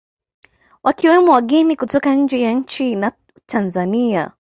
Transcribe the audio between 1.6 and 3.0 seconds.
kutoka nje ya nchi